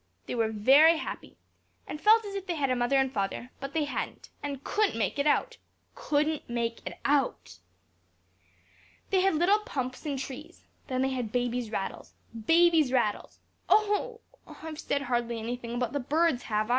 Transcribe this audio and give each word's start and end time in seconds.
They 0.25 0.33
were 0.33 0.51
very 0.51 0.97
happy, 0.97 1.37
and 1.85 2.01
felt 2.01 2.25
as 2.25 2.33
if 2.33 2.47
they 2.47 2.55
had 2.55 2.71
a 2.71 2.75
mother 2.75 2.97
and 2.97 3.13
father; 3.13 3.51
but 3.59 3.73
they 3.73 3.83
hadn't, 3.83 4.29
and 4.41 4.63
couldn't 4.63 4.97
make 4.97 5.19
it 5.19 5.27
out. 5.27 5.57
Couldn't 5.93 6.49
make 6.49 6.81
it 6.87 6.97
out! 7.05 7.59
"They 9.11 9.21
had 9.21 9.35
little 9.35 9.59
pumps 9.59 10.03
and 10.07 10.17
trees. 10.17 10.65
Then 10.87 11.03
they 11.03 11.11
had 11.11 11.31
babies' 11.31 11.69
rattles. 11.69 12.15
Babies' 12.33 12.91
rattles. 12.91 13.37
Oh! 13.69 14.21
I've 14.47 14.79
said 14.79 15.03
hardly 15.03 15.37
any 15.37 15.55
thing 15.55 15.75
about 15.75 15.93
the 15.93 15.99
birds, 15.99 16.41
have 16.45 16.67
I? 16.67 16.69